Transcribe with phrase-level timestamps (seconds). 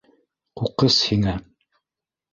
[0.61, 1.37] Ҡуҡыс һиңә!